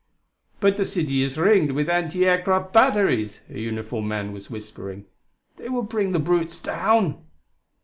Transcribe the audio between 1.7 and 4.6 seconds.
with anti aircraft batteries," a uniformed man was